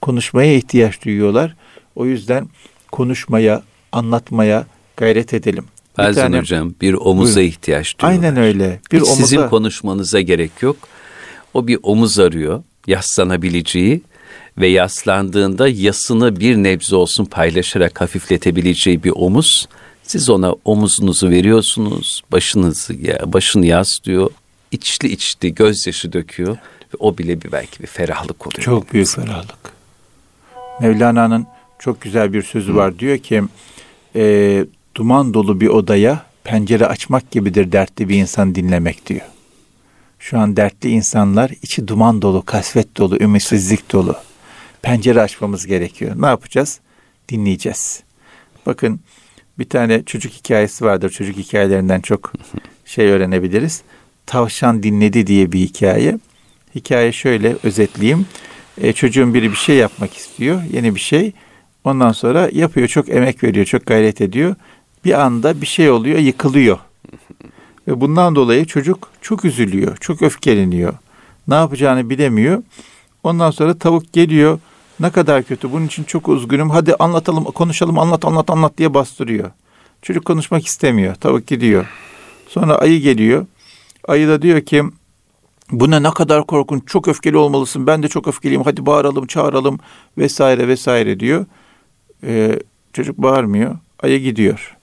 [0.02, 1.56] Konuşmaya ihtiyaç duyuyorlar.
[1.96, 2.48] O yüzden
[2.92, 4.66] konuşmaya, anlatmaya
[4.96, 5.64] gayret edelim.
[5.98, 7.50] Bazen tane- hocam bir omuza Buyurun.
[7.50, 8.28] ihtiyaç duyuyorlar.
[8.28, 8.80] Aynen öyle.
[8.92, 10.76] Bir Hiç omuza Sizin konuşmanıza gerek yok.
[11.54, 14.02] O bir omuz arıyor, yaslanabileceği
[14.58, 19.68] ve yaslandığında yasını bir nebze olsun paylaşarak hafifletebileceği bir omuz.
[20.06, 24.30] Siz ona omuzunuzu veriyorsunuz, başınızı ya başını yaslıyor,
[24.70, 28.62] içli içli gözyaşı döküyor ve o bile bir belki bir ferahlık oluyor.
[28.62, 29.72] Çok büyük ferahlık.
[30.80, 31.46] Mevlana'nın
[31.78, 32.98] çok güzel bir sözü var.
[32.98, 33.42] Diyor ki
[34.16, 34.64] e,
[34.94, 39.26] duman dolu bir odaya pencere açmak gibidir dertli bir insan dinlemek diyor.
[40.18, 44.16] Şu an dertli insanlar içi duman dolu, kasvet dolu, ümitsizlik dolu.
[44.82, 46.12] Pencere açmamız gerekiyor.
[46.18, 46.80] Ne yapacağız?
[47.28, 48.02] Dinleyeceğiz.
[48.66, 49.00] Bakın
[49.58, 51.10] bir tane çocuk hikayesi vardır.
[51.10, 52.32] Çocuk hikayelerinden çok
[52.84, 53.82] şey öğrenebiliriz.
[54.26, 56.18] Tavşan dinledi diye bir hikaye.
[56.74, 58.26] Hikaye şöyle özetleyeyim.
[58.80, 60.62] E, çocuğun biri bir şey yapmak istiyor.
[60.72, 61.32] Yeni bir şey.
[61.84, 62.88] Ondan sonra yapıyor.
[62.88, 63.66] Çok emek veriyor.
[63.66, 64.54] Çok gayret ediyor.
[65.04, 66.18] Bir anda bir şey oluyor.
[66.18, 66.78] Yıkılıyor.
[67.88, 69.96] Ve bundan dolayı çocuk çok üzülüyor.
[69.96, 70.94] Çok öfkeleniyor.
[71.48, 72.62] Ne yapacağını bilemiyor.
[73.22, 74.58] Ondan sonra tavuk geliyor.
[75.00, 75.72] Ne kadar kötü.
[75.72, 76.70] Bunun için çok üzgünüm.
[76.70, 79.50] Hadi anlatalım, konuşalım, anlat, anlat, anlat diye bastırıyor.
[80.02, 81.14] Çocuk konuşmak istemiyor.
[81.14, 81.86] Tavuk gidiyor.
[82.48, 83.46] Sonra ayı geliyor.
[84.08, 84.84] Ayı da diyor ki
[85.70, 87.86] bu ne ne kadar korkunç, çok öfkeli olmalısın.
[87.86, 88.62] Ben de çok öfkeliyim.
[88.62, 89.78] Hadi bağıralım, çağıralım
[90.18, 91.46] vesaire vesaire diyor.
[92.24, 92.58] Ee,
[92.92, 93.76] çocuk bağırmıyor.
[94.02, 94.76] Ayı gidiyor.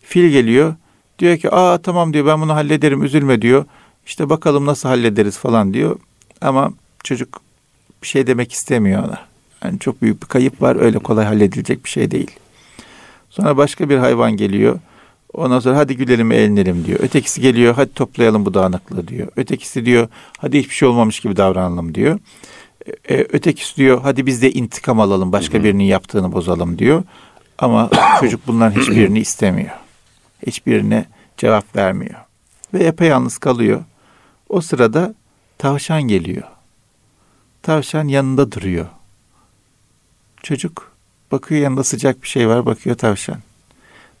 [0.00, 0.74] Fil geliyor.
[1.18, 3.64] Diyor ki aa tamam diyor ben bunu hallederim üzülme diyor.
[4.06, 5.96] İşte bakalım nasıl hallederiz falan diyor.
[6.40, 6.72] Ama
[7.04, 7.40] çocuk
[8.02, 9.31] bir şey demek istemiyor ona.
[9.64, 12.30] Yani çok büyük bir kayıp var öyle kolay halledilecek bir şey değil.
[13.30, 14.78] Sonra başka bir hayvan geliyor.
[15.32, 17.00] Ondan sonra hadi gülelim eğlenelim diyor.
[17.00, 19.28] Ötekisi geliyor hadi toplayalım bu dağınıklığı diyor.
[19.36, 22.18] Ötekisi diyor hadi hiçbir şey olmamış gibi davranalım diyor.
[23.08, 27.02] E, ötekisi diyor hadi biz de intikam alalım başka birinin yaptığını bozalım diyor.
[27.58, 29.70] Ama çocuk bunların hiçbirini istemiyor.
[30.46, 32.20] Hiçbirine cevap vermiyor.
[32.74, 33.84] Ve yapayalnız kalıyor.
[34.48, 35.14] O sırada
[35.58, 36.42] tavşan geliyor.
[37.62, 38.86] Tavşan yanında duruyor.
[40.42, 40.92] Çocuk
[41.32, 43.38] bakıyor yanında sıcak bir şey var bakıyor tavşan.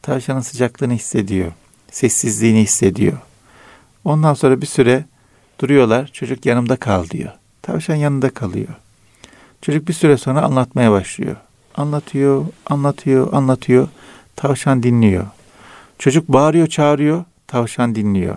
[0.02, 1.52] Tavşanın sıcaklığını hissediyor.
[1.90, 3.18] Sessizliğini hissediyor.
[4.04, 5.04] Ondan sonra bir süre
[5.60, 6.06] duruyorlar.
[6.06, 7.32] Çocuk yanımda kal diyor.
[7.62, 8.68] Tavşan yanında kalıyor.
[9.62, 11.36] Çocuk bir süre sonra anlatmaya başlıyor.
[11.74, 13.88] Anlatıyor, anlatıyor, anlatıyor.
[14.36, 15.26] Tavşan dinliyor.
[15.98, 17.24] Çocuk bağırıyor, çağırıyor.
[17.46, 18.36] Tavşan dinliyor.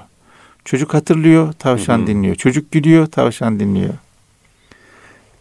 [0.66, 2.08] Çocuk hatırlıyor, tavşan Hı hı.
[2.08, 2.36] dinliyor.
[2.36, 3.94] Çocuk gülüyor, tavşan dinliyor.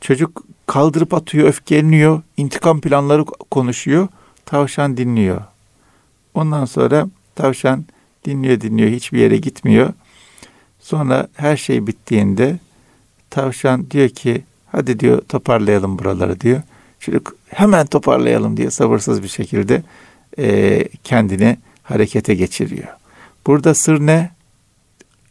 [0.04, 2.22] Çocuk kaldırıp atıyor, öfkeleniyor.
[2.36, 4.08] intikam planları konuşuyor.
[4.46, 5.42] Tavşan dinliyor.
[6.34, 7.84] Ondan sonra tavşan
[8.24, 9.92] dinliyor dinliyor hiçbir yere gitmiyor.
[10.80, 12.58] Sonra her şey bittiğinde
[13.30, 16.62] tavşan diyor ki hadi diyor toparlayalım buraları diyor.
[17.00, 19.82] Çocuk hemen toparlayalım diye sabırsız bir şekilde
[20.38, 22.88] e, kendini harekete geçiriyor.
[23.46, 24.30] Burada sır ne?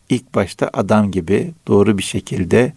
[0.09, 2.73] İlk başta adam gibi doğru bir şekilde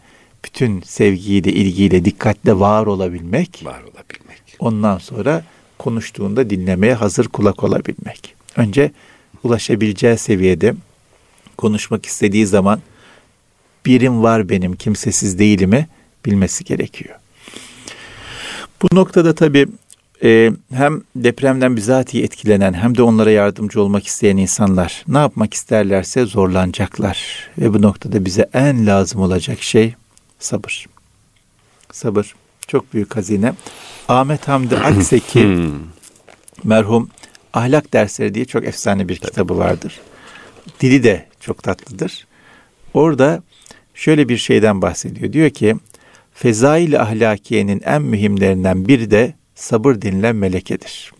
[0.46, 3.62] bütün sevgiyle, ilgiyle, dikkatle var olabilmek.
[3.64, 4.42] Var olabilmek.
[4.58, 5.44] Ondan sonra
[5.78, 8.34] konuştuğunda dinlemeye hazır kulak olabilmek.
[8.56, 8.90] Önce
[9.44, 10.74] ulaşabileceği seviyede
[11.56, 12.80] konuşmak istediği zaman
[13.86, 15.88] birim var benim kimsesiz değilimi
[16.26, 17.14] bilmesi gerekiyor.
[18.82, 19.66] Bu noktada tabii
[20.24, 26.24] e, hem depremden bizatihi etkilenen hem de onlara yardımcı olmak isteyen insanlar ne yapmak isterlerse
[26.24, 27.48] zorlanacaklar.
[27.58, 29.94] Ve bu noktada bize en lazım olacak şey
[30.38, 30.86] sabır.
[31.92, 32.34] Sabır
[32.66, 33.52] çok büyük hazine.
[34.08, 35.70] Ahmet Hamdi Akseki Hmm.
[36.64, 37.10] merhum
[37.52, 40.00] ahlak dersleri diye çok efsane bir kitabı vardır.
[40.80, 42.26] Dili de çok tatlıdır.
[42.94, 43.42] Orada
[43.94, 45.32] şöyle bir şeyden bahsediyor.
[45.32, 45.76] Diyor ki
[46.34, 51.12] fezail ahlakiyenin en mühimlerinden biri de sabır denilen melekedir.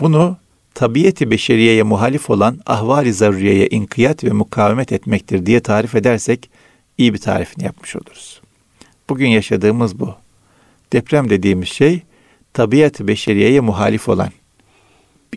[0.00, 0.36] Bunu
[0.74, 6.50] tabiiyeti beşeriyeye muhalif olan ahvali zaruriyeye inkiyat ve mukavemet etmektir diye tarif edersek
[6.98, 8.40] iyi bir tarifini yapmış oluruz.
[9.08, 10.14] Bugün yaşadığımız bu.
[10.92, 12.02] Deprem dediğimiz şey
[12.52, 14.30] tabiat-ı beşeriyeye muhalif olan,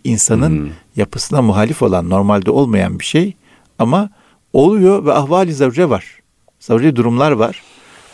[0.03, 0.71] insanın hmm.
[0.95, 3.33] yapısına muhalif olan, normalde olmayan bir şey
[3.79, 4.09] ama
[4.53, 6.19] oluyor ve ahvali zarure var.
[6.59, 7.61] Zaruri durumlar var.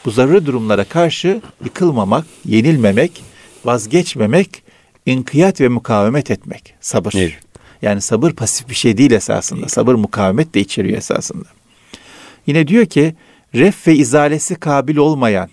[0.05, 3.23] Bu zaruri durumlara karşı yıkılmamak, yenilmemek,
[3.65, 4.63] vazgeçmemek,
[5.05, 6.73] inkiyat ve mukavemet etmek.
[6.81, 7.13] Sabır.
[7.17, 7.33] Evet.
[7.81, 9.67] Yani sabır pasif bir şey değil esasında.
[9.67, 11.47] Sabır mukavemet de içeriyor esasında.
[12.47, 13.15] Yine diyor ki
[13.55, 15.49] ref ve izalesi kabil olmayan,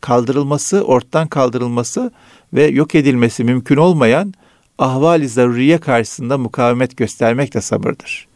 [0.00, 2.10] kaldırılması, ortadan kaldırılması
[2.52, 4.34] ve yok edilmesi mümkün olmayan
[4.78, 8.28] ahvali zaruriye karşısında mukavemet göstermek de sabırdır.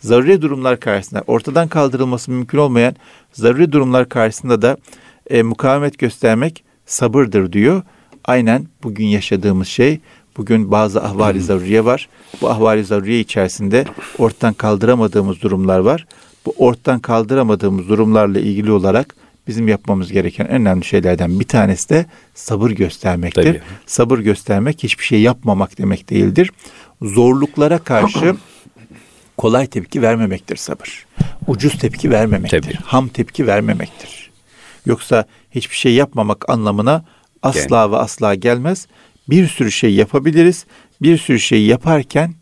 [0.00, 2.96] Zaruri durumlar karşısında ortadan kaldırılması mümkün olmayan
[3.32, 4.76] zaruri durumlar karşısında da
[5.30, 7.82] e, mukavemet göstermek sabırdır diyor.
[8.24, 10.00] Aynen bugün yaşadığımız şey
[10.36, 12.08] Bugün bazı ahvali zaruriye var.
[12.40, 13.84] Bu ahvali zaruriye içerisinde
[14.18, 16.06] ortadan kaldıramadığımız durumlar var.
[16.46, 22.06] Bu ortadan kaldıramadığımız durumlarla ilgili olarak bizim yapmamız gereken en önemli şeylerden bir tanesi de
[22.34, 23.42] sabır göstermektir.
[23.42, 23.62] Tabii.
[23.86, 26.50] Sabır göstermek hiçbir şey yapmamak demek değildir.
[27.02, 28.36] Zorluklara karşı
[29.36, 31.06] kolay tepki vermemektir sabır.
[31.46, 32.62] Ucuz tepki vermemektir.
[32.62, 32.74] Tabii.
[32.74, 34.30] Ham tepki vermemektir.
[34.86, 37.04] Yoksa hiçbir şey yapmamak anlamına
[37.42, 37.92] asla yani.
[37.92, 38.86] ve asla gelmez.
[39.28, 40.66] Bir sürü şey yapabiliriz.
[41.02, 42.34] Bir sürü şey yaparken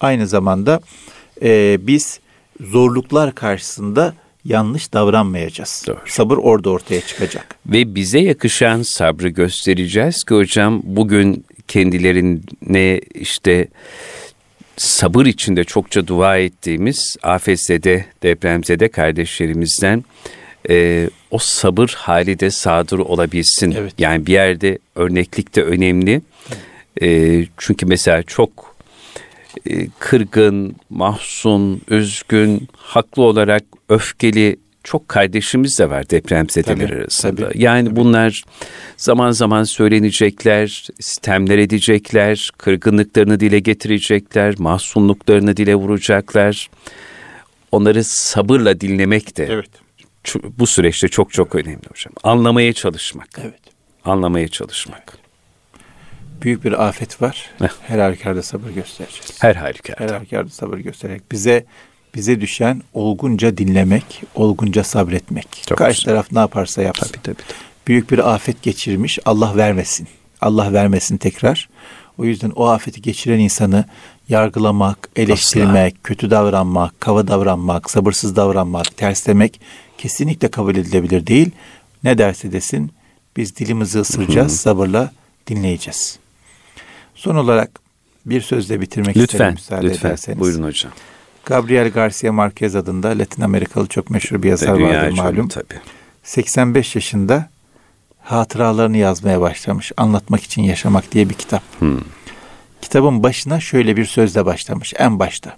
[0.00, 0.80] aynı zamanda
[1.42, 2.20] e, biz
[2.62, 5.84] zorluklar karşısında yanlış davranmayacağız.
[5.86, 5.98] Doğru.
[6.06, 7.54] Sabır orada ortaya çıkacak.
[7.66, 13.68] Ve bize yakışan sabrı göstereceğiz ki hocam bugün kendilerine işte
[14.76, 20.04] sabır içinde çokça dua ettiğimiz afetzede, depremzede kardeşlerimizden
[20.70, 23.74] e, o sabır hali de sadır olabilsin.
[23.78, 23.94] Evet.
[23.98, 26.22] Yani bir yerde örneklik de önemli.
[27.02, 28.71] E, çünkü mesela çok
[29.98, 37.48] kırgın, mahzun, üzgün, haklı olarak öfkeli çok kardeşimiz de var depremzedeler tabii, arasında.
[37.48, 37.96] Tabii, yani tabii.
[37.96, 38.44] bunlar
[38.96, 46.70] zaman zaman söylenecekler, sistemler edecekler, kırgınlıklarını dile getirecekler, mahzunluklarını dile vuracaklar.
[47.72, 49.70] Onları sabırla dinlemek de evet.
[50.58, 52.12] bu süreçte çok çok önemli hocam.
[52.22, 53.28] Anlamaya çalışmak.
[53.42, 53.60] Evet.
[54.04, 55.02] Anlamaya çalışmak.
[55.06, 55.21] Evet.
[56.42, 57.50] Büyük bir afet var.
[57.82, 59.42] Her halükarda sabır göstereceğiz.
[59.42, 60.04] Her halükarda.
[60.04, 61.64] Her halükarda sabır göstererek bize
[62.14, 65.48] bize düşen olgunca dinlemek, olgunca sabretmek.
[65.68, 66.12] Çok Karşı güzel.
[66.12, 67.06] taraf ne yaparsa yapsın.
[67.06, 67.56] Tabii, tabii, tabii.
[67.86, 70.08] Büyük bir afet geçirmiş, Allah vermesin.
[70.40, 71.68] Allah vermesin tekrar.
[72.18, 73.84] O yüzden o afeti geçiren insanı
[74.28, 76.02] yargılamak, eleştirmek, Asla.
[76.02, 79.60] kötü davranmak, kava davranmak, sabırsız davranmak, terslemek
[79.98, 81.50] kesinlikle kabul edilebilir değil.
[82.04, 82.90] Ne derse desin
[83.36, 85.12] biz dilimizi ısıracağız, sabırla
[85.46, 86.18] dinleyeceğiz.
[87.14, 87.70] Son olarak
[88.26, 90.08] bir sözle bitirmek lütfen, isterim müsaade lütfen.
[90.08, 90.40] ederseniz.
[90.40, 90.92] Buyurun hocam.
[91.44, 95.48] Gabriel Garcia Marquez adında Latin Amerikalı çok meşhur bir yazar vardır malum.
[95.48, 95.80] Tabii.
[96.22, 97.50] 85 yaşında
[98.20, 99.92] hatıralarını yazmaya başlamış.
[99.96, 101.62] Anlatmak için yaşamak diye bir kitap.
[101.78, 102.00] Hmm.
[102.82, 105.56] Kitabın başına şöyle bir sözle başlamış en başta.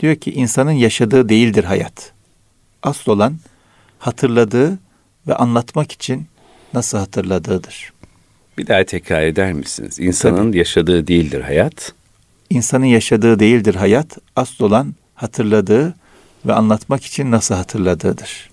[0.00, 2.12] Diyor ki insanın yaşadığı değildir hayat.
[2.82, 3.38] Asıl olan
[3.98, 4.78] hatırladığı
[5.26, 6.26] ve anlatmak için
[6.74, 7.92] nasıl hatırladığıdır.
[8.58, 9.98] Bir daha tekrar eder misiniz?
[9.98, 10.58] İnsanın Tabii.
[10.58, 11.92] yaşadığı değildir hayat.
[12.50, 14.18] İnsanın yaşadığı değildir hayat.
[14.36, 15.94] Asıl olan hatırladığı
[16.46, 18.50] ve anlatmak için nasıl hatırladığıdır.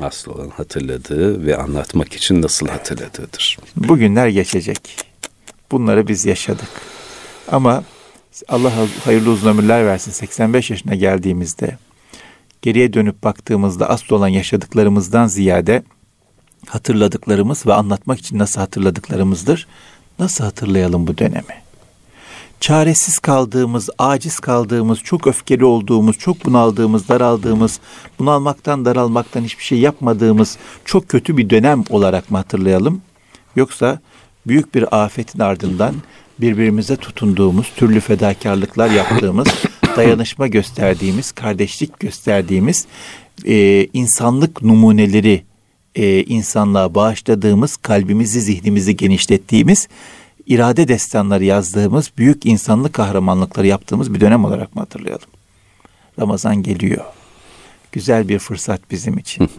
[0.00, 3.58] Asıl olan hatırladığı ve anlatmak için nasıl hatırladığıdır.
[3.76, 4.96] Bugünler geçecek.
[5.70, 6.70] Bunları biz yaşadık.
[7.48, 7.84] Ama
[8.48, 8.72] Allah
[9.04, 10.10] hayırlı uzun ömürler versin.
[10.10, 11.78] 85 yaşına geldiğimizde
[12.62, 15.82] geriye dönüp baktığımızda asıl olan yaşadıklarımızdan ziyade
[16.70, 19.66] hatırladıklarımız ve anlatmak için nasıl hatırladıklarımızdır.
[20.18, 21.54] Nasıl hatırlayalım bu dönemi?
[22.60, 27.80] Çaresiz kaldığımız, aciz kaldığımız, çok öfkeli olduğumuz, çok bunaldığımız, daraldığımız,
[28.18, 33.02] bunalmaktan, daralmaktan hiçbir şey yapmadığımız çok kötü bir dönem olarak mı hatırlayalım?
[33.56, 34.00] Yoksa
[34.46, 35.94] büyük bir afetin ardından
[36.40, 39.48] birbirimize tutunduğumuz, türlü fedakarlıklar yaptığımız,
[39.96, 42.86] dayanışma gösterdiğimiz, kardeşlik gösterdiğimiz
[43.44, 45.49] e, insanlık numuneleri
[45.94, 49.88] e, insanlığa bağışladığımız, kalbimizi, zihnimizi genişlettiğimiz,
[50.46, 55.28] irade destanları yazdığımız, büyük insanlık kahramanlıkları yaptığımız bir dönem olarak mı hatırlayalım?
[56.18, 57.04] Ramazan geliyor.
[57.92, 59.50] Güzel bir fırsat bizim için.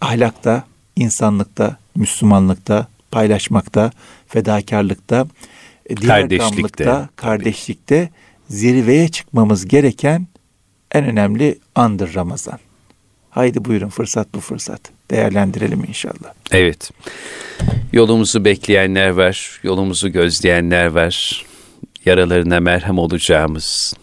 [0.00, 0.64] Ahlakta,
[0.96, 3.92] insanlıkta, Müslümanlıkta, paylaşmakta,
[4.28, 5.26] fedakarlıkta,
[5.86, 8.10] e, kardeşlikte, kardeşlikte
[8.48, 10.26] zirveye çıkmamız gereken
[10.92, 12.58] en önemli andır Ramazan.
[13.30, 14.80] Haydi buyurun fırsat bu fırsat.
[15.10, 16.32] Değerlendirelim inşallah.
[16.52, 16.90] Evet.
[17.92, 21.46] Yolumuzu bekleyenler var, yolumuzu gözleyenler var.
[22.04, 23.94] Yaralarına merhem olacağımız,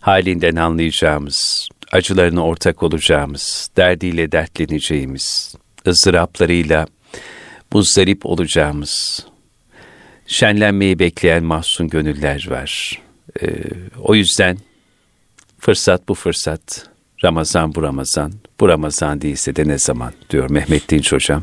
[0.00, 5.54] halinden anlayacağımız, acılarına ortak olacağımız, derdiyle dertleneceğimiz,
[5.86, 6.86] ızdıraplarıyla
[7.72, 9.26] muzdarip olacağımız,
[10.26, 13.02] şenlenmeyi bekleyen mahzun gönüller var.
[13.42, 13.46] Ee,
[14.02, 14.58] o yüzden
[15.58, 16.88] fırsat bu fırsat,
[17.24, 21.42] Ramazan bu Ramazan, bu Ramazan değilse de ne zaman diyor Mehmet Dinç Hocam.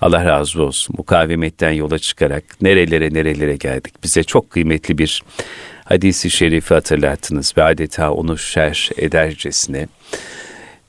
[0.00, 0.94] Allah razı olsun.
[0.98, 3.94] Mukavemetten yola çıkarak nerelere nerelere geldik.
[4.04, 5.22] Bize çok kıymetli bir
[5.84, 9.88] hadisi şerifi hatırlattınız ve adeta onu şer edercesine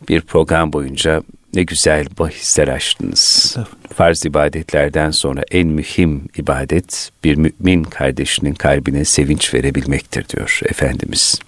[0.09, 3.55] bir program boyunca ne güzel bahisler açtınız.
[3.93, 11.39] Farz ibadetlerden sonra en mühim ibadet bir mümin kardeşinin kalbine sevinç verebilmektir diyor Efendimiz.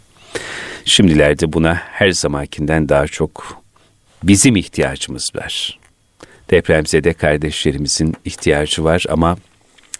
[0.85, 3.62] Şimdilerde buna her zamankinden daha çok
[4.23, 5.79] bizim ihtiyacımız var.
[6.51, 9.37] Depremzede kardeşlerimizin ihtiyacı var ama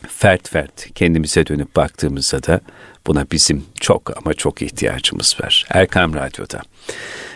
[0.08, 2.60] fert fert kendimize dönüp baktığımızda da
[3.08, 5.66] buna bizim çok ama çok ihtiyacımız var.
[5.70, 6.62] Erkam Radyo'da.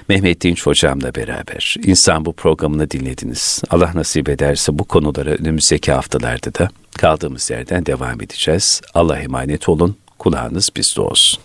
[0.10, 3.62] Mehmet Dinç Hocam'la beraber İnsan bu programını dinlediniz.
[3.70, 8.82] Allah nasip ederse bu konulara önümüzdeki haftalarda da kaldığımız yerden devam edeceğiz.
[8.94, 11.40] Allah emanet olun, kulağınız bizde olsun.